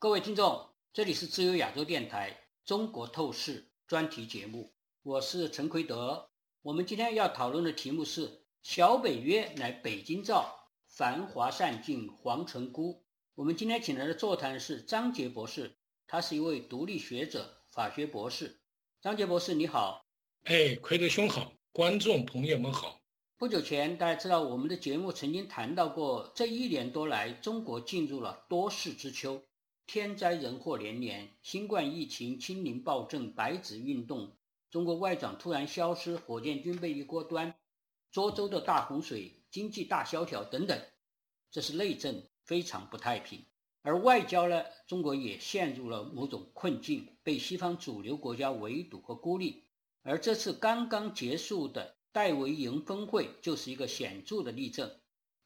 [0.00, 2.30] 各位听众，这里是自由亚洲电台
[2.64, 6.30] 《中国透视》专题节目，我是陈奎德。
[6.62, 13.02] 我们今天要讨论的题目是“小北约乃北京造，繁华散尽黄城孤”。
[13.34, 15.76] 我们今天请来的座谈是张杰博士，
[16.06, 18.60] 他是一位独立学者、法学博士。
[19.02, 20.06] 张杰博士，你好。
[20.44, 23.00] 哎，奎德兄好，观众朋友们好。
[23.36, 29.42] 不久前，大家知道我们的节目曾经谈到过，这一年多来，中国进入了多事之秋。
[29.88, 34.36] 天灾人祸连连，新冠疫情、清零暴政、白纸运动，
[34.68, 37.54] 中国外长突然消失，火箭军被一锅端，
[38.12, 40.78] 涿州的大洪水，经济大萧条等等，
[41.50, 43.42] 这是内政非常不太平。
[43.80, 49.64] 而外交呢，中国也陷入了某种困境，被西方主流国家围堵和孤立。
[50.02, 55.00] 而这次刚刚结束的戴维营峰会就是一个显著的例证。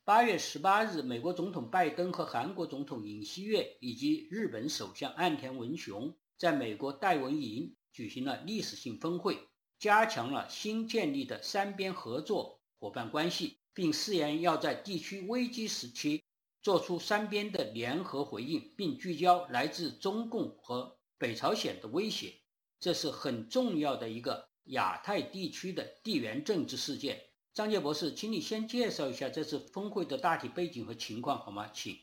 [0.05, 9.39] 八月十八日，美国总统拜登和韩国总统尹锡悦以及日本首相岸田文雄在美国戴文营举行了历史性峰会，
[9.79, 16.25] 加强了新建立的三边合作伙伴关系，并誓言要在地区危机时期
[16.63, 22.35] 做出三边的联合回应，并聚焦来自中共和北朝鲜的威胁。
[22.81, 27.23] 这是很重要的一个亚太地区的地缘政治事件。
[27.55, 31.71] 张杰博士，请你先介绍一下这次峰会的大体背景和情况好吗？
[31.75, 31.99] 请。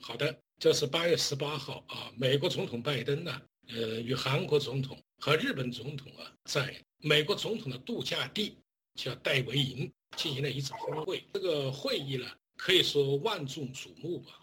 [0.00, 8.56] 好的，这是八月十八号啊，美国总统拜登呢，呃，与韩国总统和日本总统啊，在美国总统的度假地
[8.94, 11.24] 叫戴维营进行了一次峰会。
[11.32, 12.26] 这个会议呢，
[12.56, 14.40] 可以说万众瞩目吧，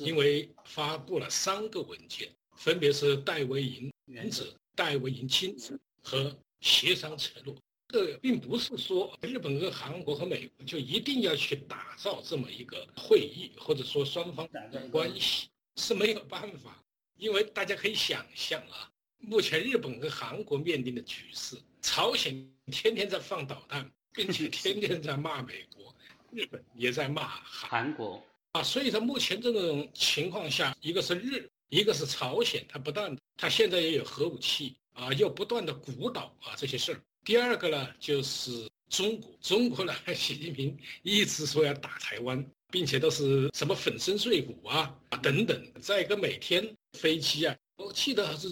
[0.00, 7.54] 因为发布了三个文件，分别是戴维营原则、戴维营亲自和协商承诺。
[7.90, 16.82] 这并不是说日本跟韩国和美国就一定要去打造这么一个会议，或者说双方的关系是没有办法，
[17.16, 25.92] 因为大家可以想象啊，目前日本跟韩国面临的局势，朝鲜天天在放导弹，并且天天在骂美国，
[26.30, 37.00] 日本也在骂韩国啊，所以在目前这种情况下，一个是日，一个是朝鲜，它不断，它现在也有核武器啊，又不断的鼓捣啊这些事儿。
[37.24, 39.30] 第二个呢，就是中国。
[39.40, 45.72] 中国呢，习近平一直说要打台湾，并且都是什么粉身碎骨啊啊等等。
[45.80, 48.48] 再一个，每天飞机啊，我记得还是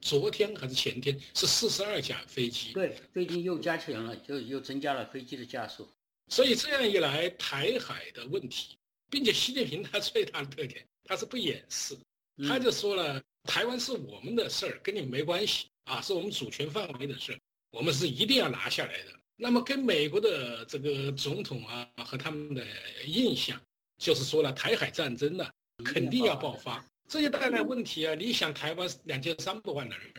[0.00, 2.72] 昨天还是前天是四十二架飞机。
[2.72, 5.88] 对，最近又加强了，就又增加了飞机的架数。
[6.28, 8.76] 所以这样一来，台海的问题，
[9.10, 11.98] 并且习近平他最大的特点，他是不掩饰，
[12.46, 17.38] 他就说了，台湾是我们的事儿，跟你没关系啊，是我们主权范围的事儿。
[17.70, 19.12] 我们是一定要拿下来的。
[19.36, 22.62] 那么跟美国的这个总统啊和他们的
[23.06, 23.58] 印象，
[23.96, 25.48] 就是说了台海战争呢
[25.82, 28.14] 肯定要爆发，这就带来问题啊。
[28.14, 30.12] 你想台湾两千三百万的人，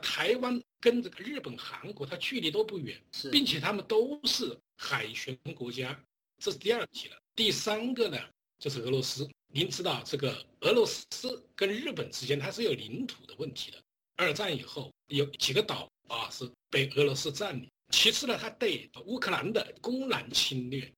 [0.00, 2.96] 台湾跟这个日本、韩国它距离都不远，
[3.32, 5.98] 并且他们都是海权国家，
[6.38, 7.16] 这是第二题了。
[7.34, 8.18] 第三个呢
[8.58, 13.78] 就是俄罗斯，您知道这个俄罗斯跟日本之间它是有领土的问题的。
[14.14, 15.88] 二战以后有几个岛。
[16.10, 17.70] 啊，是被俄罗斯占领。
[17.90, 20.92] 其次呢，他对乌克兰的公然侵略，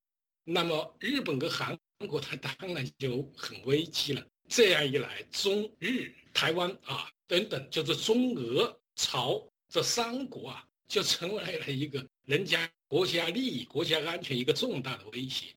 [0.45, 1.79] 那么日本跟韩
[2.09, 4.27] 国，他当然就很危机了。
[4.49, 15.55] 这样一来，中日台湾啊等等，就是中俄朝这三国啊，就成为了一个人家国家利益、国家安全一个重大的威胁。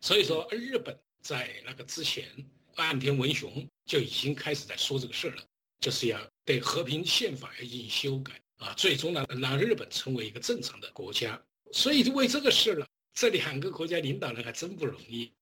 [0.00, 2.28] 所以说，日本在那个之前，
[2.74, 5.42] 岸田文雄就已经开始在说这个事儿了，
[5.80, 8.40] 就是要对和平宪法要进行修改。
[8.58, 11.40] 啊，最终呢，让日本成为一个正常的国家。
[11.72, 15.32] 所以为这个事儿呢，这两个国家领导人还真不容易。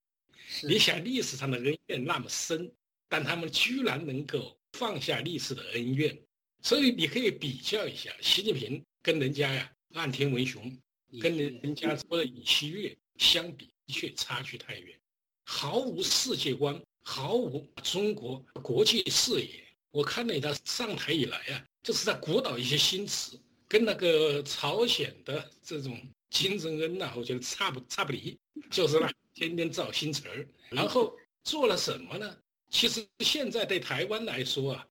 [0.62, 2.70] 你想历史上的恩怨那么深，
[3.08, 6.16] 但他们居然能够放下历史的恩怨。
[6.62, 10.76] 所以你可以比较一下，习近平跟人家呀，岸田文雄
[11.20, 14.98] 跟人人家说的尹锡悦相比，的确差距太远，
[15.44, 19.62] 毫无世界观，毫无中国国际视野。
[19.90, 21.64] 我看了他上台以来呀。
[21.84, 23.38] 就是在鼓捣一些新词，
[23.68, 26.00] 跟那个朝鲜的这种
[26.30, 28.36] 金正恩呐，我觉得差不差不离，
[28.70, 32.34] 就是呢，天天造新词儿，然后做了什么呢？
[32.70, 34.86] 其实现在对台湾来说啊，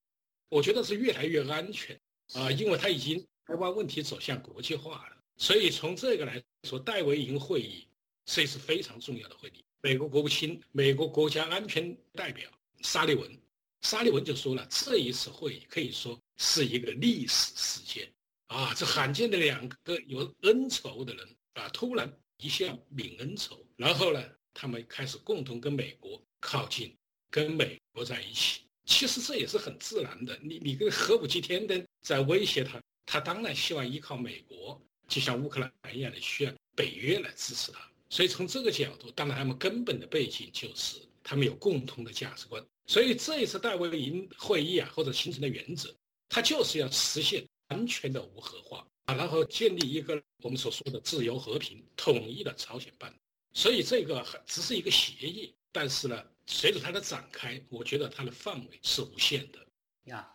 [0.49, 1.99] 我觉得是越来越安全
[2.33, 7.87] 啊，因为他已经台湾问题走向国际化了，所以从这个来说，戴维营会议
[8.27, 9.65] 是一次非常重要的会议。
[9.81, 12.47] 美国国务卿、美国国家安全代表
[12.83, 13.35] 沙利文，
[13.81, 16.17] 沙利文就说了，这一次会议可以说。
[16.37, 18.11] 是一个历史事件
[18.47, 18.73] 啊！
[18.75, 22.65] 这罕见的两个有恩仇的人啊，突然一下
[22.95, 26.95] 泯恩仇，然后呢，他们开始共同跟美国靠近，
[27.29, 28.61] 跟美国在一起。
[28.85, 30.37] 其实这也是很自然的。
[30.41, 37.79] 你你跟核武器天天在威胁他，他当然希望依靠美国，就像乌克兰一样的需要北约来支持他。
[38.09, 42.63] 所以从这个角度，当然他们根本的背景就是他们有共同的价值观。
[42.85, 45.95] 所以这一次戴维营会议啊，或者形成的原则，
[46.33, 53.17] 它就是要实现完全的无核化啊，然后建立一个我们所说的自由和平统一的朝鲜半岛。
[53.53, 59.59] 所以这个只是一个协议，但是呢，随着它的展开，我觉得它的范围是无限的。
[60.05, 60.27] 呀，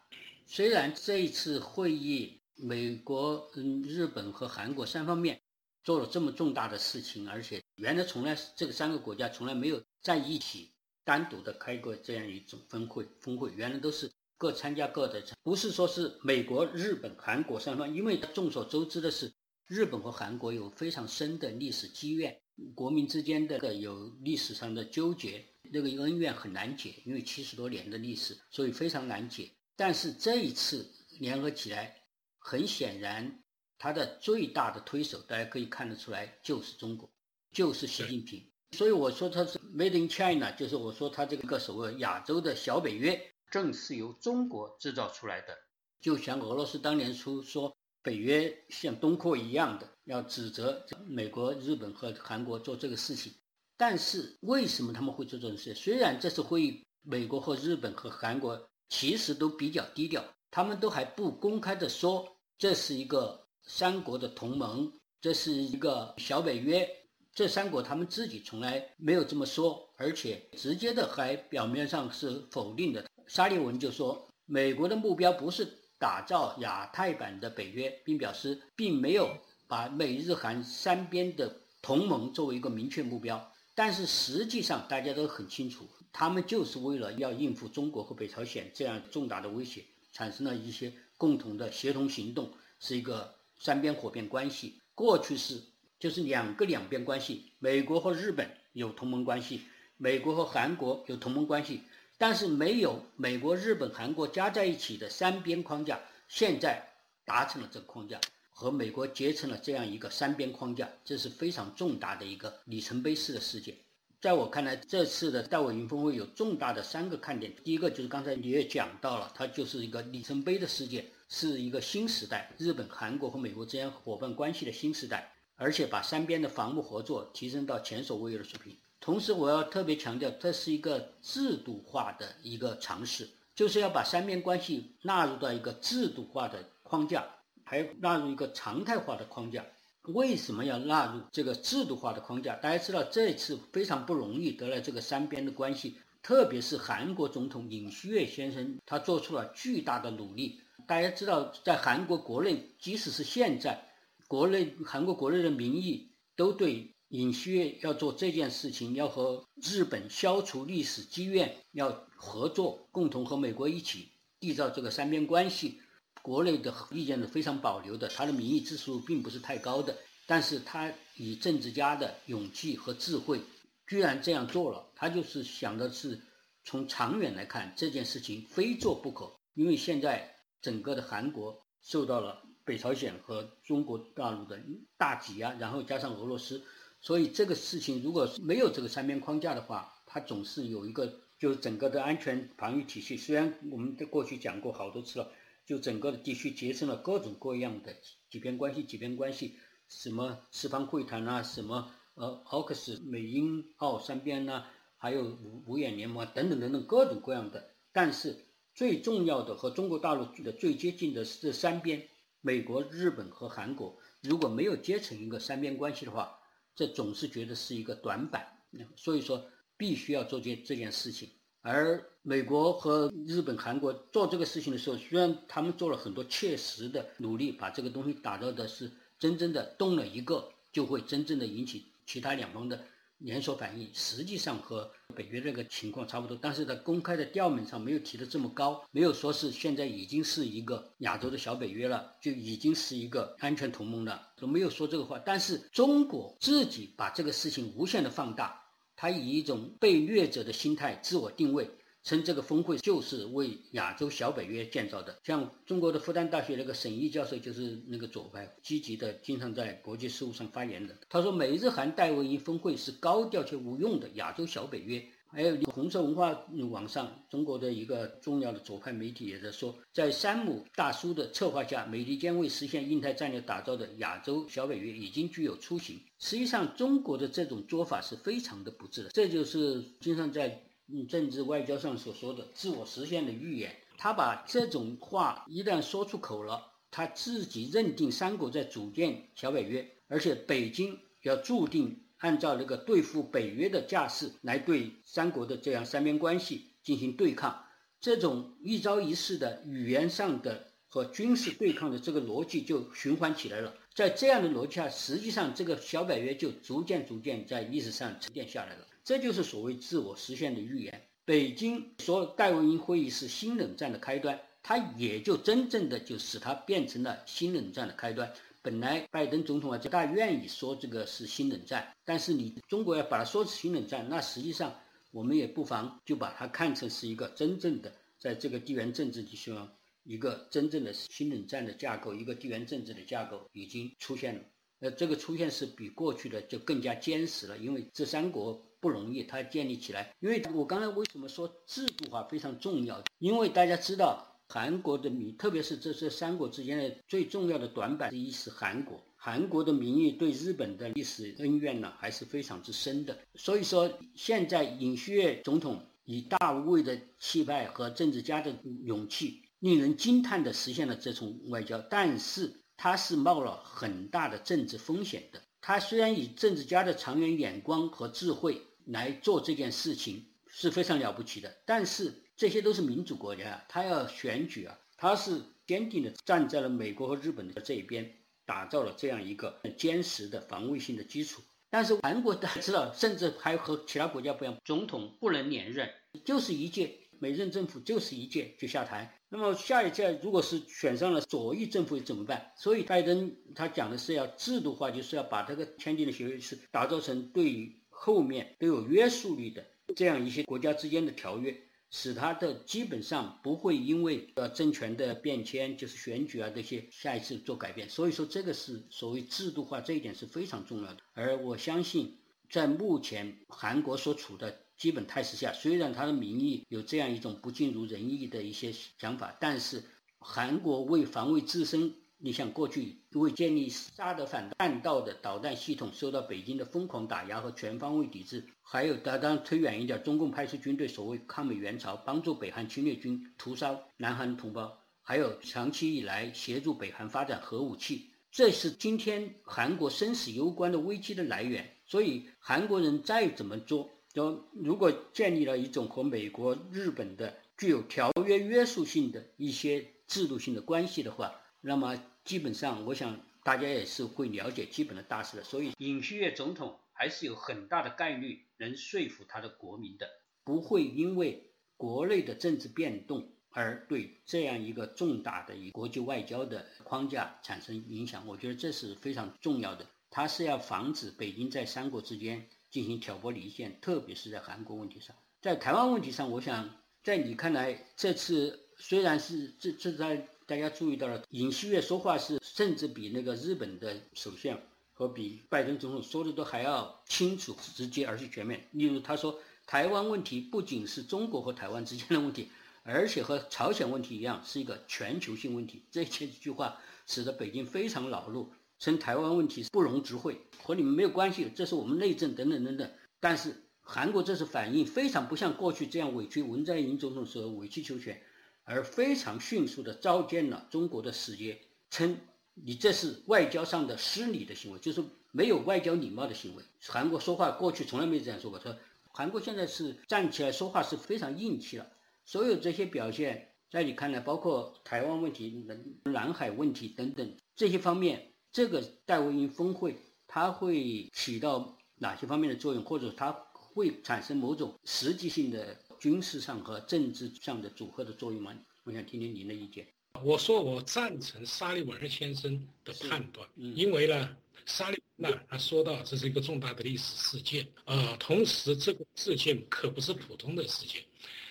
[0.47, 5.41] 虽然这一次会议，美国、嗯、日本和韩国三方面
[5.83, 10.71] 做了这么重大的事情，而且原来从来这个三个国家从来没有在一起
[11.03, 19.31] 单独的开过这样一种峰会，峰会原来都是各参加各的，不是说是美国、日本、韩国三方，因为众所周知的是，
[19.67, 22.41] 日本和韩国有非常深的历史积怨。
[22.75, 29.51] 国民之间的有历史上的纠结，那个恩怨很难解，因为七十多年的历史，所以非常难解。
[29.77, 30.89] 但是这一次
[31.21, 31.95] 联合起来，
[32.39, 33.43] 很显然，
[33.77, 37.09] 他的最大的推手，大家可以看得出来，就是中国，
[37.53, 38.45] 就是习近平。
[38.73, 43.21] 所以我说他是 Made in China，就是我说他这个所谓亚洲的小北约，
[43.51, 45.57] 正是由中国制造出来的。
[46.01, 47.77] 就像俄罗斯当年初说。
[48.01, 53.31] 北约像东扩一样的要指责美国、日本和韩国做这个事情，
[53.77, 55.75] 但是为什么他们会做这种事？
[55.75, 58.59] 虽然这次会议，美国和日本和韩国
[58.89, 64.91] 其实都比较低调，他们都还不公开的说这是一个三国的同盟，
[65.21, 66.89] 这是一个小北约。
[67.35, 73.05] 这三国他们自己从来没有这么说，而且直接的还表面上是否定的。
[73.29, 75.77] 沙利文就说，美国的目标不是。
[76.01, 79.37] 打造亚太版的北约，并表示并没有
[79.67, 83.53] 把美日韩三边的同盟作为一个明确目标。
[83.75, 94.81] 但是实际上大家都很清楚，他们就是为了要应付中国和北朝鲜这样重大的威胁，产生了一些共同的协同行动，是一个三边火并关系。
[94.95, 95.61] 过去是
[95.99, 99.63] 就是两个两边关系，美国和日本有同盟关系，
[99.97, 101.83] 美国和韩国有同盟关系。
[102.19, 106.85] 但是没有美国、日本、韩国加在一起的三边框架，现在
[107.25, 108.21] 达成了这个框架，
[108.51, 113.77] 和美国结成了这样一个三边框架，这是非常重大的一个里程碑式的事件。
[114.21, 117.55] 在我看来，这次的戴维营峰会有重大的三个看点。
[117.63, 128.77] 第一个就是刚才你也讲到了，它就是一个里程碑的事件，是一个新时代，日本、韩国和美国之间伙伴关系的新时代，而且把三边的防务合作提升到前所未有的水平。
[129.01, 137.25] 同时，我要特别强调，这是一个制度化的一个尝试，就是要把三边关系纳入到一个制度化的框架，
[137.65, 139.65] 还纳入一个常态化的框架。
[140.03, 142.57] 为什么要纳入这个制度化的框架？
[142.57, 150.61] 大家知道，这次非常不容易得了这个三边的关系，特别是韩国总统尹锡悦先生，他做出了巨大的努力。
[150.87, 153.91] 大家知道，在韩国国内，即使是现在，
[154.27, 156.95] 国内韩国国内的民意都对。
[157.09, 165.81] 尹锡悦要做这件事情，要和日本消除历史积怨，要合作，共同和美国一起缔造这个三边关系。
[166.21, 169.97] 国内的意见是非常保留的，他的民意指数并不是太高的，
[170.27, 173.41] 但是他以政治家的勇气和智慧，
[173.87, 174.87] 居然这样做了。
[174.95, 176.21] 他就是想的是
[176.65, 180.31] 从长远来看这件事情非做不可，因为现在
[180.61, 184.61] 整个的韩国受到了北朝鲜和中国大陆的
[184.99, 186.63] 大挤压，然后加上俄罗斯。
[187.01, 193.17] 所以这个事情如果没有这个三边框架的话，它总是有一个，就是整个的安全防御体系。
[193.17, 195.31] 虽然我们在过去讲过好多次了，
[195.65, 197.95] 就整个的地区结成了各种各样的
[198.29, 199.57] 几边关系，几边关系，
[199.89, 204.65] 什么四方会谈啊，什么呃奥克斯美英澳三边呐，
[204.97, 207.71] 还有五五眼联盟啊等等等等各种各样的。
[207.93, 212.09] 但是最重要的和中国大陆的最接近的是这三边，
[212.41, 216.38] 美国、日本和韩国，如果没有结成一个三边关系的话。
[216.79, 218.47] 这总是觉得是一个短板，
[218.95, 219.45] 所以说
[219.77, 221.29] 必须要做件这件事情。
[221.61, 232.81] 而美国和日本、韩国做这个事情的时候，虽然他们做了很多切实的努力，把这个东西打造的是真正的动了一个，就会真正的引起其他两方的。
[233.19, 245.19] 连锁反应实际上和北约这个情况差不多，但是在公开的调门上没有提的这么高，没有说是现在已经是一个亚洲的小北约了，就已经是一个安全同盟了，都没有说这个话。
[245.19, 248.63] 但是中国自己把这个事情无限的放大，
[248.95, 251.69] 他以一种被虐者的心态自我定位。
[252.09, 255.15] 称这个峰会就是为亚洲小北约建造的。
[255.23, 260.97] 像中国的复旦大学那个沈毅教授，就是那个左派，积极的，经常在国际事务上发言的。
[261.11, 266.35] 他说，美日韩戴维营峰会是高调且无用的亚洲小北约，还有红色文化
[266.71, 276.01] 网上，中国的一个重要的左派媒体也在说，在山姆大叔的策划下，美利坚为实现印太战略打造的亚洲小北约已经具有雏形。
[276.19, 283.77] 实际上，中国的这种做法是非常的不智的，这就是经常在嗯政治外交上所说的自我实现的预言。
[283.97, 292.05] 他把这种话一旦说出口了，他自己认定三国在组建小北约，而且北京要注定。
[292.21, 297.65] 按照那个对付北约的架势来对三国的这样三边关系进行对抗，
[298.01, 303.73] 这种一招一式的语言上的和军事对抗的这个逻辑就循环起来了。
[303.95, 308.85] 在这样的逻辑下，实际上这个小北约就逐渐逐渐在历史上沉淀下来了。
[309.09, 311.09] 这就是所谓自我实现的预言。
[311.25, 318.31] 北京说戴维营会议是新冷战的开端，它也就真正的就使它变成了新冷战的开端。
[318.61, 324.79] 本来拜登总统啊就大愿意说这个是新冷战，但是你中国要把它说是新冷战，那实际上
[325.11, 329.73] 我们也不妨就把它看成是一个真正的在这个地缘政治上
[330.03, 334.43] 一个真正的新冷战的架构，一个地缘政治的架构已经出现了。
[334.81, 340.15] 呃，这个出现是比过去的就更加坚实了，因为这三国不容易，它建立起来。
[340.21, 343.03] 因为我刚才为什么说制度化非常重要？
[343.19, 344.25] 因为大家知道。
[344.51, 348.99] 韩国的民，特别是这这三国之间的最重要的短板之一是韩国。
[349.15, 353.15] 韩国的民意对日本的历史恩怨呢，还是非常之深的。
[353.35, 358.51] 所以说，现在尹锡悦总统以大无畏的气派和政治家的
[358.87, 361.79] 勇气，令人惊叹地实现了这种外交。
[361.91, 365.43] 但是他是冒了很大的政治风险的。
[365.61, 372.13] 他虽然以政治家的长远眼光和智慧来做这件事情是非常了不起的，但是。
[372.39, 378.09] 这些都是民主国家，他要选举啊，他是坚定的站在了美国和日本的这一边，
[378.47, 381.43] 打造了这样一个坚实的防卫性的基础。
[381.69, 385.91] 但是韩国大家知道，甚至还和其他国家不一样，总统不能连任，
[386.25, 389.21] 就是一届，每任政府就是一届就下台。
[389.31, 392.53] 那么下一届如果是选上了左翼政府怎么办？
[392.57, 401.55] 所以拜登他讲的是要制度化，就是要把这个签订的协议是打造成对于后面都有约束力的这样一些国家之间的条约。
[401.91, 410.99] 使他的基本上不会因为呃政权的变迁，就是选举啊这些下一次做改变，所以说这个是所谓制度化这一点是非常重要的。
[411.15, 412.19] 而我相信，
[412.51, 419.83] 在目前韩国所处的基本态势下，虽然他的民意有这样一种不尽如人意的一些想法，但是
[420.19, 421.95] 韩国为防卫自身。
[422.21, 441.73] 你像过去因为建立萨德反弹道的导弹系统，受到北京的疯狂打压和全方位抵制，还有当然推远一点，中共派出军队所谓抗美援朝，帮助北韩侵略军屠杀南韩同胞，还有长期以来协助北韩发展核武器，这是今天韩国生死攸关的危机的来源。
[441.87, 451.33] 所以韩国人再怎么做，就如果建立了一种和美国、日本的具有条约约束性的一些制度性的关系的话，
[451.69, 460.09] 那么基本上，我想大家也是会了解基本的大势的，所以尹锡悦总统还是有很大的概率能说服他的国民的，
[460.45, 468.27] 不会因为国内的政治变动而对这样一个重大的以国际外交的框架产生影响。
[468.27, 476.71] 我觉得这是非常重要的，他是要防止北京在三国之间进行挑拨离间，特别是在韩国问题上，在台湾问题上，我想
[477.03, 480.27] 在你看来，这次虽然是这这在。
[480.49, 484.59] 大家注意到了，尹锡悦说话是甚至比那个日本的首相
[484.95, 488.67] 和比拜登总统说的都还要清楚、直接，而且全面。
[488.73, 492.49] 例如，他说台湾问题不仅是中国和台湾之间的问题，
[492.83, 495.83] 而且和朝鲜问题一样是一个全球性问题。
[495.91, 502.91] 这些句话使得北京非常恼怒，称台湾问题不容置喙，和你们没有关系，这是我们内政等等等等。
[503.21, 508.19] 但是韩国这次反应非常不像过去这样委屈文在寅总统时候委曲求全。
[508.69, 511.59] 而非常迅速地召见了中国的使节，
[511.89, 512.19] 称
[512.53, 516.63] 你这是外交上的失礼的行为，就是没有外交礼貌的行为。
[516.87, 521.87] 韩国说话过去从来没有这样说过，说韩国现在是站起来说话是非常硬气了。
[522.27, 529.97] 所有这些表现，在你看来，包括台湾问题、南南海问题等等这些方面，这个戴维营峰会
[530.27, 535.75] 它会起到哪些方面的作用，或者它会产生某种实际性的？
[535.99, 538.57] 军事上和政治上的组合的作用吗？
[538.85, 539.87] 我想听听您的意见。
[540.23, 544.37] 我说我赞成沙利文先生的判断，因为呢，
[544.67, 551.03] 沙利文呢他说到这是一个重大的历史事件，呃，同时这个事件可不是普通的事件。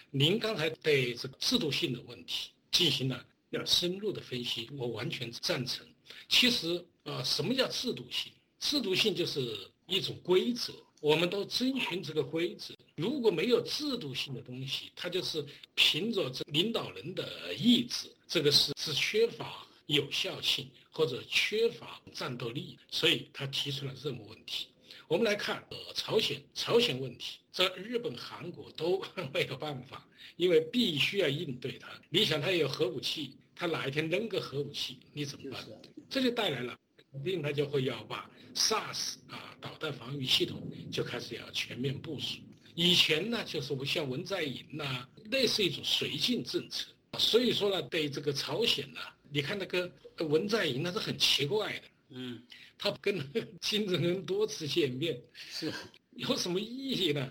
[0.10, 5.86] 您刚才对这个制度性的问题进行了要深入的分析，我完全赞成。
[6.28, 8.32] 其实，呃，什么叫制度性？
[8.60, 12.74] 制度性就是一种规则，我们都遵循这个规则。
[12.98, 24.66] 如果没有制度性的东西，他就是凭着这领导人的意志，这个是是缺乏有效性或者缺乏战斗力，所以他提出了任务问题。
[25.08, 29.00] 我们来看呃朝鲜朝鲜问题，这日本韩国都
[29.32, 30.04] 没有办法，
[30.36, 31.88] 因为必须要应对它。
[32.10, 35.64] 你想它有核武器，它哪一天扔个核武器，你怎么办？
[36.10, 36.76] 这就带来了，
[37.12, 42.40] 肯定他就会要把 SARS 啊导弹防御系统就开始要全面部署。
[42.80, 46.86] 以前呢，就是像文在寅呐，那是一种绥靖政策。
[47.18, 49.00] 所以说呢，对这个朝鲜呢，
[49.32, 52.44] 你看那个文在寅那是很奇怪的，嗯。
[52.78, 53.18] 他跟
[53.60, 55.74] 金正恩多次见面，是
[56.12, 57.28] 有什么意义呢？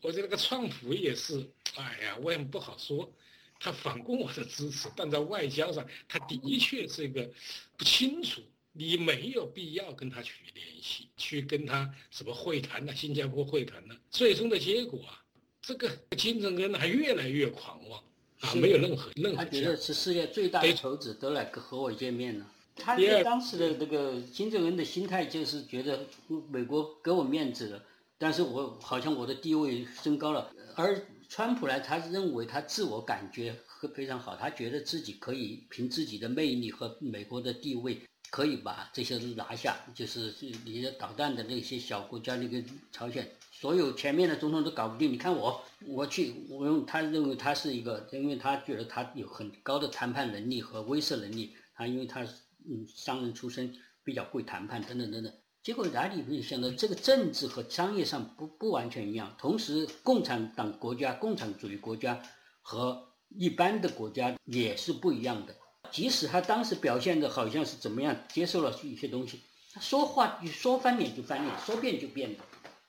[0.00, 3.12] 我觉得那个川普也是，哎呀，我也不好说。
[3.60, 7.30] 他反攻我的支持，但在外交上，他的确是一个
[7.76, 8.40] 不清楚。
[8.78, 12.94] 你没有必要跟他去联系，去跟他什么会谈呢？
[12.94, 13.96] 新加坡会谈呢？
[14.10, 15.22] 最终的结果啊，
[15.62, 18.02] 这个金正恩还越来越狂妄
[18.40, 19.38] 啊，没有任何任何。
[19.38, 22.46] 他觉得是世界最大的头子都来和我见面了。
[22.76, 26.06] 他对当时的这个金正恩的心态就是觉得
[26.50, 27.82] 美国给我面子了，
[28.18, 30.52] 但是我好像我的地位升高了。
[30.74, 33.56] 而川普呢，他认为他自我感觉
[33.94, 37.98] 非常好，他觉得自己可以凭自己的魅力和美国的地位，
[38.36, 39.76] 可以把这些都拿下。
[39.94, 40.34] 就是
[40.66, 42.62] 你的导弹的那些小国家，那个
[42.92, 45.10] 朝鲜，所有前面的总统都搞不定。
[45.10, 51.54] 你看我，我去，我用他认为他是一个，因为他觉得他有很高的谈判能力和威慑能力。
[51.74, 52.26] 他因为他。
[52.68, 55.32] 嗯，商人出身，比较会谈判，等等等等。
[55.62, 59.32] 结果哪里会想到，这个政治和商业上不不完全一样。
[59.38, 62.20] 同时，共产党国家、共产主义国家
[62.60, 65.54] 和一般的国家也是不一样的。
[65.90, 69.40] 即使他当时表现的好像是怎么样，接受了一些东西，
[69.72, 72.44] 他说话一说翻脸就翻脸，说变就变的，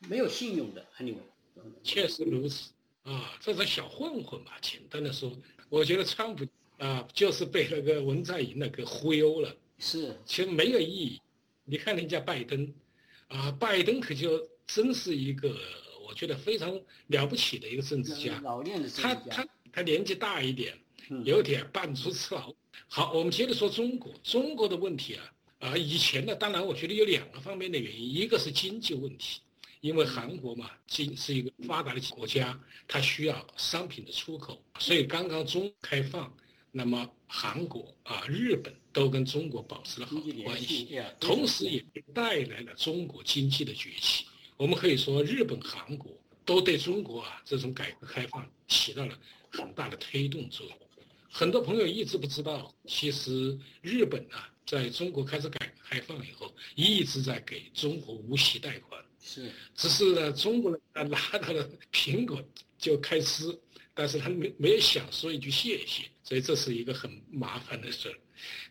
[0.07, 0.85] 没有信用的。
[1.83, 2.69] 确实如此
[3.03, 4.51] 啊，这是小混混嘛。
[4.61, 5.31] 简单的说，
[5.69, 6.45] 我觉得川普
[6.77, 9.55] 啊，就是被那个文在寅那个忽悠了。
[9.79, 11.21] 是，其实没有意义。
[11.65, 12.71] 你看人家拜登，
[13.27, 15.57] 啊，拜登可就真是一个
[16.07, 18.39] 我觉得非常了不起的一个政治家。
[18.43, 20.77] 老练的他他他年纪大一点，
[21.25, 22.53] 有点扮猪吃老。
[22.87, 24.13] 好，我们接着说中国。
[24.23, 29.41] 中国的问题啊，啊，以前呢，当然我觉得有两个方面的原因，一个是经济问题，
[29.81, 36.31] 因为韩国嘛，经是一个发达的国家，它需要商品的出口，所以刚刚中开放。
[36.69, 44.25] 那么韩国啊、日本都跟中国保持了好的关系，同时也带来了中国经济的崛起。
[44.57, 46.11] 我们可以说，日本、韩国
[46.45, 49.17] 都对中国啊这种改革开放起到了
[49.49, 50.77] 很大的推动作用。
[51.29, 59.03] 很多朋友一直不知道，其实日本啊在中国开始改革开放以后，一直在给中国无息贷款。
[59.21, 62.43] 是，只是呢，中国人啊拿到了苹果
[62.77, 63.57] 就开吃。
[63.99, 68.15] 但是他没没有想说一句谢谢，所以这是一个很麻烦的事儿。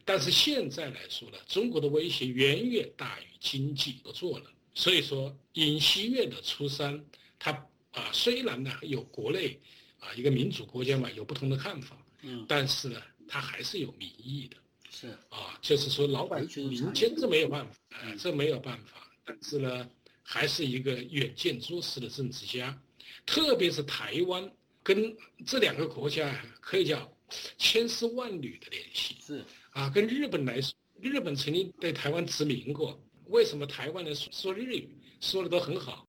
[0.05, 4.45] 但是现在来说呢，中国的威胁远远大于经济合作了。
[4.73, 7.05] 所以说，尹锡悦的出山，
[7.41, 7.51] 他
[7.91, 9.59] 啊虽然呢有国内
[9.99, 14.57] 啊一个民主国家嘛有不同的看法，嗯，但是呢他还是有民意的。
[14.91, 19.09] 是啊，就是说老百姓民间这没有办法，啊这没有办法。
[19.25, 19.89] 但是呢，
[20.23, 22.79] 还是一个远见卓识的政治家，
[23.25, 24.53] 特别是台湾。
[24.83, 27.13] 跟这两个国家可以叫
[27.59, 36.07] 千丝万缕的联系，是啊，跟日本来说，日本曾经对台湾殖民过，为什么台湾人说日语说的都很好？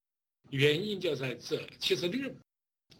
[0.51, 1.67] 原因就在这。
[1.79, 2.31] 其实日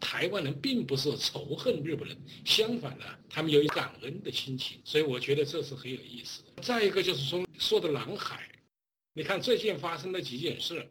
[0.00, 6.62] 台湾人并不是仇恨日本人，相反呢，他们有感恩的心情，所以我觉得这是很有意思的。
[6.62, 8.48] 再一个就是说说的南海，
[9.14, 10.88] 你看最近发生的几件事，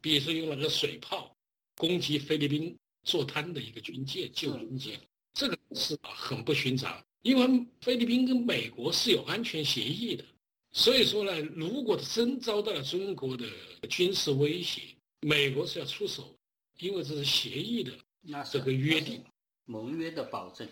[0.00, 1.36] 比如说用那个水炮
[1.76, 2.76] 攻击菲律宾。
[3.04, 5.00] 坐滩的一个军舰救军舰，
[5.32, 10.22] 这个是很不寻常，因为菲律宾跟美国是有安全协议的，
[10.72, 13.46] 所以说呢，如果真遭到了中国的
[13.88, 14.82] 军事威胁，
[15.20, 16.36] 美国是要出手，
[16.80, 17.92] 因为这是协议的
[18.50, 19.24] 这个约定，
[19.64, 20.68] 盟约的保证。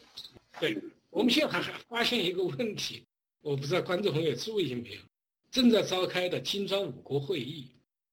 [0.60, 0.80] 对，
[1.10, 3.04] 我们现在还还发现一个问题，
[3.40, 5.00] 我不知道观众朋友注意没有，
[5.50, 7.70] 正在召开的金砖五国会议。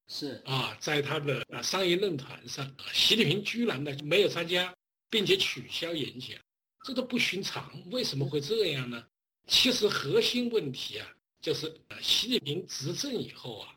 [0.07, 4.75] 是啊，在他的啊商业论坛上，习近平居然呢没有参加，
[5.09, 6.37] 并且取消演讲，
[6.83, 7.71] 这都不寻常。
[7.89, 9.01] 为什么会这样呢？
[9.47, 11.07] 其实核心问题啊，
[11.41, 13.75] 就是呃习近平执政以后啊，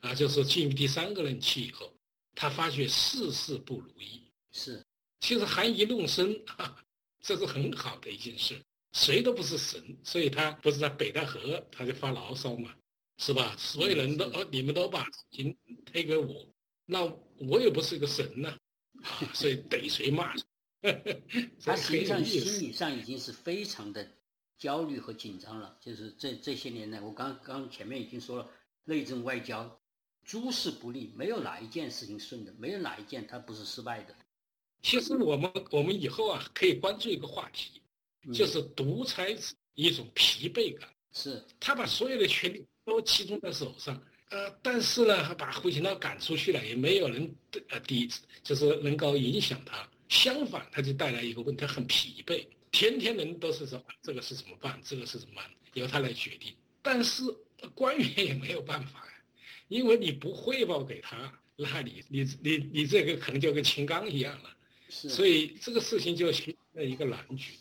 [0.00, 1.92] 啊就是进入第三个任期以后，
[2.34, 4.22] 他发觉事事不如意。
[4.52, 4.82] 是，
[5.26, 6.40] 其实含饴弄孙，
[7.20, 8.56] 这是很好的一件事。
[8.92, 12.72] 谁都不是神，所以他不是在北戴河他就发牢骚嘛。
[13.18, 13.56] 是吧？
[13.58, 16.46] 所有人都哦，你们都把情推给我，
[16.84, 17.02] 那
[17.38, 18.56] 我也不是个神呐。
[19.34, 20.44] 所以逮谁骂谁。
[21.60, 24.08] 他实际上心理上已经是非常的
[24.56, 25.76] 焦虑和紧张了。
[25.80, 28.48] 就是这这些年来，我刚刚前面已经说了，
[28.84, 29.80] 内政外交
[30.22, 34.14] 诸事不利，没有哪一件事情顺的，没有哪一件他不是失败的。
[34.86, 37.82] 其实我们我们以后啊，可以关注一个话题，
[38.32, 39.42] 就是独裁者
[39.74, 40.88] 一种疲惫感。
[41.12, 47.34] 是他把所有的权力都集中在手上，呃，但是呢，把胡锦涛赶出去了，也没有人
[47.68, 48.08] 呃抵，
[48.44, 49.88] 就是能够影响他。
[50.08, 56.54] 相反，他就带来一个问题，很疲惫，天天人都是说这个是怎么办，这个是怎么办，由他来决定。
[56.80, 57.24] 但是
[57.74, 59.12] 官员也没有办法呀，
[59.66, 64.50] 因为你不汇报给他，那你你你你这个可能就跟秦刚一样了。
[64.88, 65.08] 是。
[65.08, 67.52] 所以这个事情就形成了一个难局。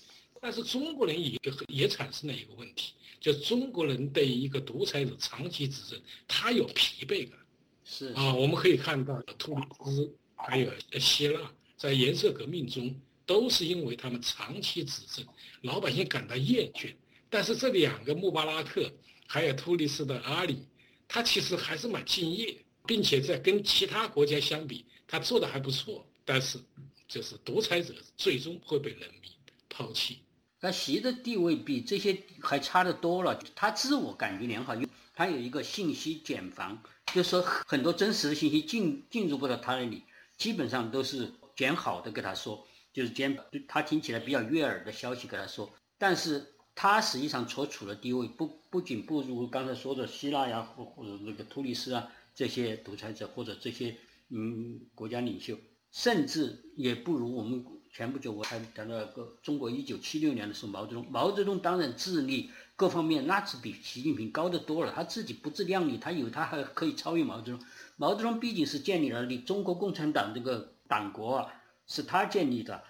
[0.41, 2.93] 但是中国人也也产生了一个问题。
[3.19, 7.39] 就中国人对一个独裁者长期执政，他有疲惫感，
[7.83, 12.93] 是啊，我们可以看到突尼斯还有希腊在颜色革命中，
[13.25, 15.25] 都是因为他们长期执政，
[15.61, 16.93] 老百姓感到厌倦。
[17.27, 18.91] 但是这两个穆巴拉克
[19.25, 20.59] 还有突尼斯的阿里，
[21.07, 26.05] 他其实还是蛮敬业，并且在跟其他国家相比，他做的还不错。
[26.23, 26.59] 但是，
[27.07, 29.31] 就是独裁者最终会被人民
[29.69, 30.19] 抛弃。
[30.59, 33.39] 那习的地位比这些还差得多了。
[33.55, 36.81] 他自我感觉良好，因为他有一个信息茧房，
[37.13, 40.01] 就是说很多真实的信息进进入不到他那里，
[40.37, 43.37] 基本上都是捡好的给他说，就是捡
[43.67, 45.69] 他听起来比较悦耳的消息给他说。
[45.97, 53.95] 但是他实际上所处的地位不不仅不如刚才说的希腊呀或或者那个突尼斯啊这些独裁者或者这些
[54.29, 55.57] 嗯国家领袖，
[55.95, 57.65] 甚至也不如我们。
[57.93, 67.65] 前不久我还谈到个中国一九七六年的时候，毛泽东，毛泽东当然智力各方面那是比习近平高得多了，他自己不自量力，他以为他还可以超越毛泽东。
[67.95, 71.53] 毛泽东毕竟是建立了你中国共产党这个党国啊，
[71.87, 72.83] 是他建立的，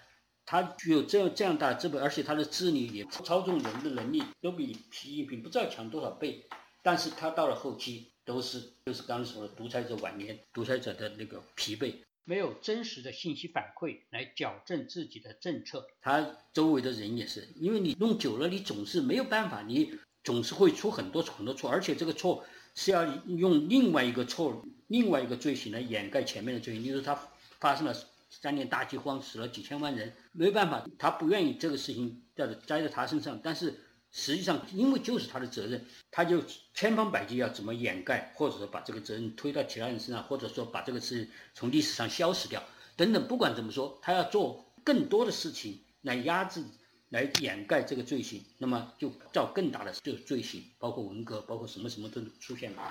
[0.44, 6.44] 他具有这样这样大的资本，而且他的智力也操纵人的能力都比习近平不知道强多少倍。
[6.82, 11.94] 但是他到了后期都是就是刚才说的独裁者晚年，独裁者的那个疲惫。
[12.28, 26.82] 没有真实的信息反馈来矫正自己的政策，他周围的人也是，因为你弄久了，你总是没有办法，你总是会出很多很多错，而且这个错是要用另外一个错、另外一个罪行来掩盖前面的罪行。
[26.82, 27.16] 例如他
[27.60, 27.94] 发生了
[28.28, 33.72] 三年大饥荒，死了几千万人，没办法，他不愿意这个事情在栽在他身上，但是。
[34.18, 42.62] 实际上，因为就是他的责任，他就千方百计要怎么掩盖，或者说把这个责任推到其他人身上，或者说把这个事情从历史上消失掉，
[42.96, 43.28] 等等。
[43.28, 46.64] 不管怎么说，他要做更多的事情来压制、
[47.10, 52.82] 来掩盖这个罪行，那么就造更大的这个罪行，包括文革，包括什么什么都出现了。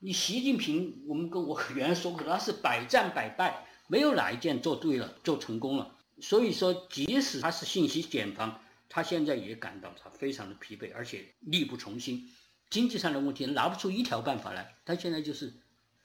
[0.00, 5.94] 你习近平，我们跟我原来说过，他是百战百败，没有哪一件做对了、做成功了。
[6.20, 8.60] 所以说，即使他是信息茧房。
[8.90, 12.28] 他现在也感到他非常的疲惫，而且力不从心。
[12.68, 15.54] 经济上的问题拿不出一条办法来，他现在就是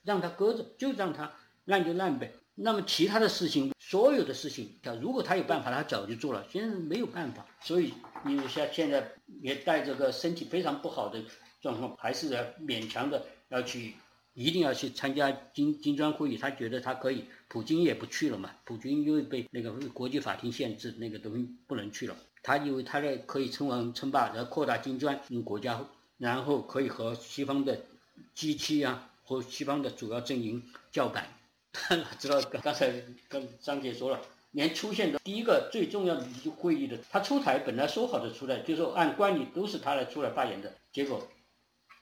[0.04, 1.34] 让他搁着，就让他
[1.66, 2.32] 烂就烂呗。
[2.56, 6.48] 那么其他的事情，所有的事情，他如果他有办法，他早就做了。
[6.50, 7.94] 现在没有办法，所以
[8.24, 11.22] 你像现在也带着个身体非常不好的
[11.62, 13.94] 状况，还是要勉强的要去，
[14.34, 16.38] 一定要去参加金金砖会议。
[16.38, 18.52] 他觉得他可以，普京也不去了嘛。
[18.64, 22.16] 普京因为被那个国际法庭限制，那个东西不能去了。
[22.46, 25.84] 他以为他在可以称王称霸，然后扩大金砖国家，
[26.20, 27.82] 然后可以和西方的
[28.36, 31.28] 机器啊，和西方的主要阵营叫板。
[31.74, 36.24] 他 哪知道刚才跟张杰说了，连出现的第一个最重要的
[36.56, 41.28] 会议的，他出台本来说好的出来，就说按惯例都是他来出来发言的，结果，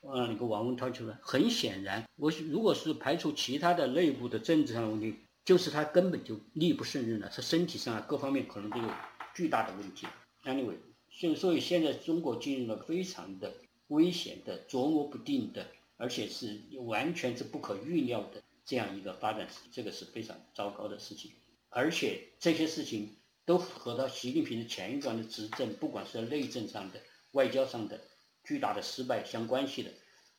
[0.02, 1.18] 嗯那个王文涛出来。
[1.22, 8.90] 很显然，我如果是排除其他的内部的政治上的问题，就是他根本就力不胜任了，他身体上啊各方面可能都有
[9.34, 10.06] 巨大的问题。
[10.44, 10.76] Anyway，
[11.10, 13.56] 所所以现在中国进入了非常的
[13.88, 21.32] 危险的、琢磨不定的，而且是完全是不可预料的这样一个发展，这个是非常糟糕的事情。
[21.70, 27.02] 而且这些事情都和他习近平的前一段的执政，不管是内政上的、
[27.32, 28.02] 外交上的
[28.44, 29.92] 巨大的失败相关系的。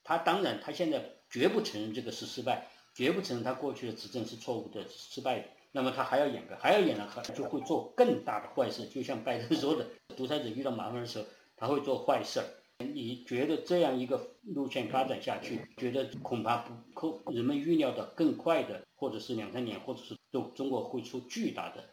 [0.05, 5.45] 他当然，他现在绝不承认这个是失败，绝不承认他过去的执政是错误的、失败的。
[5.73, 8.87] 那么他还要掩盖，还要掩盖，就会做更大的坏事。
[8.87, 11.25] 就像拜登说的，独裁者遇到麻烦的时候，
[11.57, 12.41] 他会做坏事。
[12.79, 21.89] 你觉得这样一个路线发展下去，觉得恐怕不可人们预料的更快的，或者是两三年，或者是中中国会出巨大的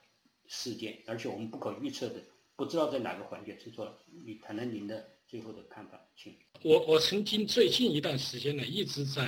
[0.48, 2.22] 事件，而且我们不可预测的，
[2.56, 3.98] 不知道在哪个环节出错了。
[4.26, 6.36] 你谈谈您的最后的看法，请。
[6.64, 9.28] 我我曾经最近一段时间呢，一直在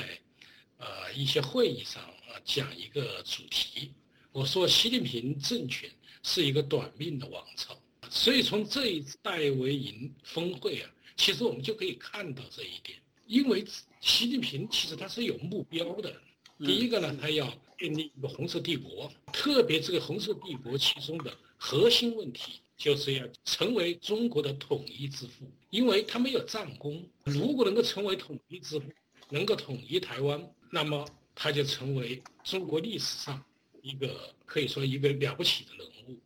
[0.83, 3.93] 呃一些会议上啊讲一个主题。
[4.31, 5.89] 我说习近平政权
[6.23, 7.77] 是一个短命的王朝，
[8.09, 12.97] 所以从这一次戴维营峰会啊，其实我们就可以看到这一点。
[13.27, 13.63] 因为
[14.01, 16.13] 习近平其实他是有目标的，
[16.59, 17.45] 第一个呢，他要
[17.77, 28.91] 建立一个红色帝国，特别这个红色帝国其中的核心问题就是要成为中国的统一之父，因为他没有战功，如果能够成为统一之父，
[29.29, 30.43] 能够统一台湾，
[30.73, 33.41] 那么他就成为中国历史上。
[33.83, 36.17] 一个可以说一个了不起的人物，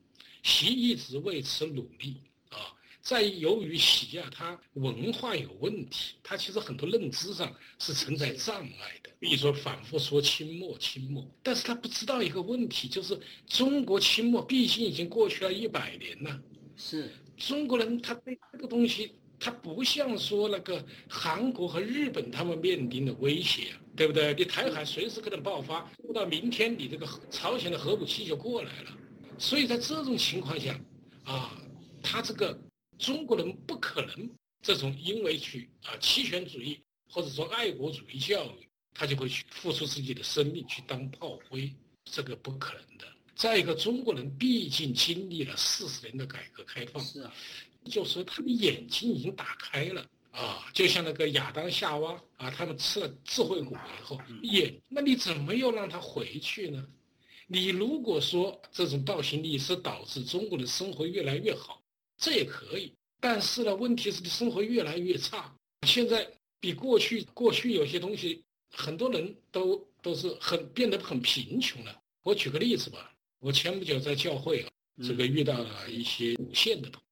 [0.43, 2.17] 习一直为此努力
[2.49, 2.71] 啊。
[3.01, 9.09] 在由于习啊，他文化有问题，他其实很多认知上是存在障碍的。
[9.19, 16.39] 比如说反复说清末清末，但是他不知道一个问题，就是中国清末毕竟已经过去了一百年了。
[16.75, 23.73] 是中国人他对这个东西，他不像说那个韩国和日本他们面临的威胁。
[23.97, 24.31] 对不对？
[24.35, 28.95] 你台海随时可能爆发，到明天你这个朝鲜的核武器就过来了。
[29.39, 30.79] 所以在这种情况下，
[31.23, 31.59] 啊，
[32.03, 32.55] 他这个
[32.99, 34.29] 中国人不可能
[34.61, 41.73] 这种因为去啊期权主义或者说爱国主义教育，他就会去付出自己的生命去当炮灰，
[42.05, 43.05] 这个不可能的。
[43.35, 47.33] 再一个，中国人毕竟经历了四十年的改革开放，是啊，
[47.87, 50.05] 就是他的眼睛已经打开了。
[50.31, 56.87] 啊，就像那个亚当夏娃啊，他们吃了智慧果以后，也，那你怎么又让他回去呢？
[57.47, 61.81] 你如果说这种倒行逆施导致中国的生活越来越好，
[62.17, 62.93] 这也可以。
[63.19, 65.51] 但是呢，问题是你生活越来越差。
[65.87, 71.99] 现在比过去，过去有些东西，很多人都都是很变得很贫穷了。
[72.21, 74.69] 我举个例子吧，我前不久在教会啊，
[75.01, 77.06] 这个遇到了一些无线的朋友。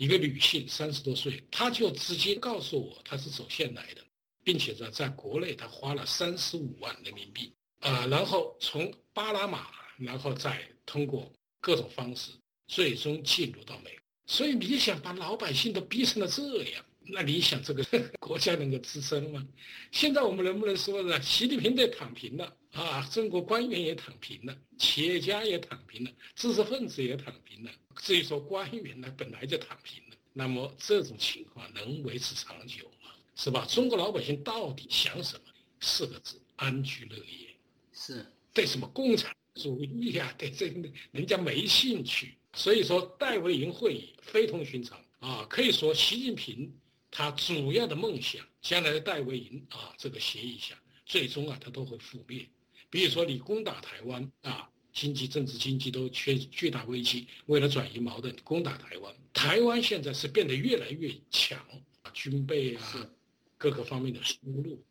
[0.00, 4.02] 一个女性三十多岁，她就直接告诉我，她是走线来的，
[4.42, 9.66] 并且呢，在国内她花了三十五万人民币啊，然后从巴拿马，
[9.98, 12.30] 然后再通过各种方式，
[12.66, 14.00] 最终进入到美国。
[14.24, 17.84] 所以你想把老百姓都逼成了这样，那你想这个
[18.18, 19.46] 国家能够支撑吗？
[19.92, 21.20] 现在我们能不能说呢？
[21.20, 27.70] 习近平得躺平了啊，中国官员也躺平了，企业家也躺平了，知识分子也躺平了。
[28.00, 33.10] 至于说官员呢，本来就躺平了，那么这种情况能维持长久吗？
[33.36, 33.66] 是吧？
[33.66, 35.42] 中国老百姓到底想什么？
[35.80, 37.54] 四个字：安居乐业。
[37.92, 40.34] 是对什么共产主义呀？
[40.38, 40.66] 对这
[41.12, 42.34] 人家没兴趣。
[42.54, 45.46] 所以说，戴维营会议非同寻常啊！
[45.48, 46.74] 可以说，习近平
[47.10, 52.48] 他主要的梦想，将来的戴维营啊，这个协议下，最终啊，他都会覆灭。
[52.88, 54.70] 比如说，你攻打台湾啊。
[54.92, 57.26] 经济、政治、经济都缺巨大危机。
[57.46, 59.14] 为了转移矛盾，攻打台湾。
[59.32, 61.58] 台湾现在是变得越来越强
[62.02, 63.10] 啊，军备啊，
[63.56, 64.82] 各个方面的输入。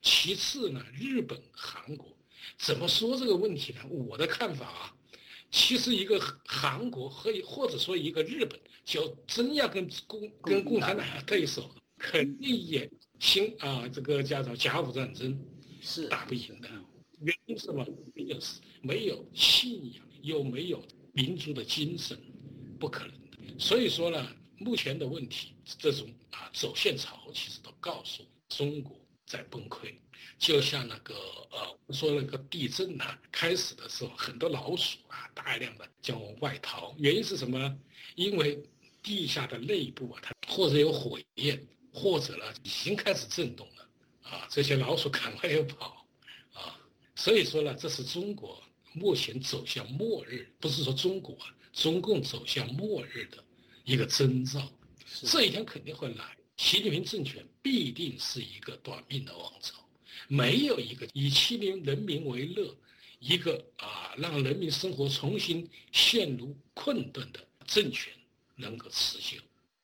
[0.00, 2.16] 其次呢，日本、韩国
[2.56, 3.80] 怎么说这个问题呢？
[3.88, 4.94] 我的看法啊，
[5.50, 15.44] 其实一个韩国和或者说一个日本，就真要跟共跟共产党对手，肯定也新啊，这个叫做甲午战争
[15.80, 16.68] 是打不赢的。
[17.20, 17.84] 原因是什么？
[18.14, 18.38] 没有
[18.82, 22.18] 没有信仰，又没有民族的精神，
[22.78, 23.58] 不可能的。
[23.58, 24.26] 所以说呢，
[24.58, 29.94] 目前的问题，这种啊走线潮，其实都告诉中国在崩溃。
[30.38, 31.14] 就像那个
[31.50, 36.94] 呃，说那个地震呢，开始的时候很多老鼠啊，大量的将往外逃。
[36.98, 37.78] 原因是什么呢？
[38.14, 38.62] 因为
[39.02, 43.88] 地下的内部啊，它或者有火焰，或者呢已经开始震动了
[44.22, 45.97] 啊，这些老鼠赶快要跑。
[47.18, 53.42] 所以说呢，这是中国目前走向末日，不是说中国啊，中共走向末日的
[53.82, 54.70] 一个征兆。
[55.24, 59.74] 这一天肯定会来，习近平政权必定是一个短命的王朝，
[60.28, 62.72] 没有一个以欺凌人民为乐，
[63.18, 68.12] 一个啊让人民生活重新陷入困顿的政权
[68.54, 69.42] 能够持久。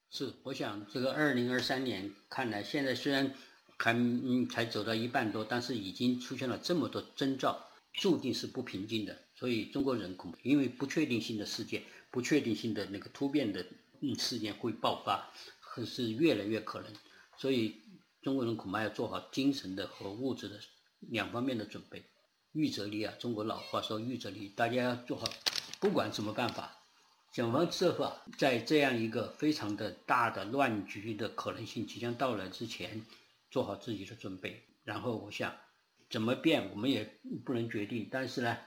[0.09, 3.35] 是，我想这个二零二三年看来，现在虽然。
[3.77, 9.17] 还嗯才走到一半多，但是已经出现了这么多征兆，注定是不平静的。
[9.35, 13.65] 所以中国人恐怕因为不确定性的事件、不确定性的那个突变的
[14.01, 16.91] 嗯事件会爆发，可是越来越可能。
[17.37, 17.81] 所以
[18.21, 20.59] 中国人恐怕要做好精神的和物质的
[20.99, 22.03] 两方面的准备。
[22.53, 25.27] 预则立啊，中国老话说预则立，大家要做好，
[25.81, 26.77] 不管怎么办法，
[27.33, 33.05] 想方设法在这样一个非常的大的乱局的可能性即将到来之前。
[33.55, 35.55] 做好自己的准备，然后我想
[36.09, 37.09] 怎么变，我们也
[37.45, 38.09] 不能决定。
[38.11, 38.57] 但是呢，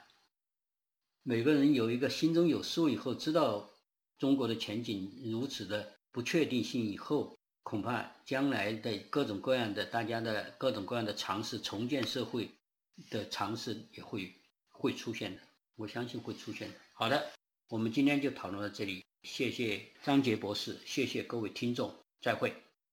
[1.23, 3.69] 每个人有一个心中有数以后，知道
[4.17, 12.51] 中国的前景如此的不确定性以后，恐怕将来的各种各样的大家的各种各样的尝试，重建社会
[13.11, 14.35] 的尝试也会
[14.71, 15.43] 会出现的。
[15.77, 16.75] 我相信会出现的。
[16.95, 17.31] 好的，
[17.69, 22.68] 我们今天就讨论到这里，谢谢张杰博士，谢谢各位听众，再会。